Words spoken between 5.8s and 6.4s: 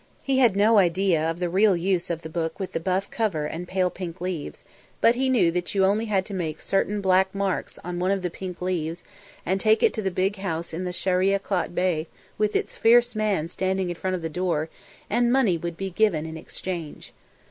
had only to